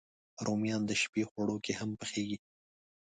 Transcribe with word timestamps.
رومیان 0.45 0.81
د 0.85 0.91
شپی 1.01 1.23
خواړو 1.29 1.55
کې 1.65 1.73
هم 1.79 1.89
پخېږي 1.99 2.37